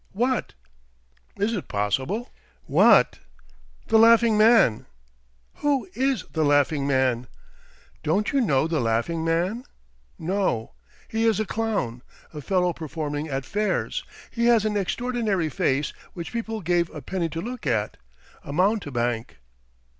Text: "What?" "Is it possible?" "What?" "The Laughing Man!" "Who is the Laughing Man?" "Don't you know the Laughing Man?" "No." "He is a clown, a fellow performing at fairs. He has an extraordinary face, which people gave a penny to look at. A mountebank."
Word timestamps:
"What?" 0.13 0.55
"Is 1.35 1.53
it 1.53 1.67
possible?" 1.67 2.31
"What?" 2.65 3.19
"The 3.85 3.99
Laughing 3.99 4.35
Man!" 4.35 4.87
"Who 5.57 5.87
is 5.93 6.23
the 6.33 6.43
Laughing 6.43 6.87
Man?" 6.87 7.27
"Don't 8.01 8.31
you 8.33 8.41
know 8.41 8.65
the 8.65 8.79
Laughing 8.79 9.23
Man?" 9.23 9.63
"No." 10.17 10.71
"He 11.07 11.25
is 11.27 11.39
a 11.39 11.45
clown, 11.45 12.01
a 12.33 12.41
fellow 12.41 12.73
performing 12.73 13.27
at 13.27 13.45
fairs. 13.45 14.03
He 14.31 14.45
has 14.47 14.65
an 14.65 14.75
extraordinary 14.75 15.49
face, 15.49 15.93
which 16.15 16.33
people 16.33 16.61
gave 16.61 16.89
a 16.89 17.03
penny 17.03 17.29
to 17.29 17.39
look 17.39 17.67
at. 17.67 17.97
A 18.43 18.51
mountebank." 18.51 19.37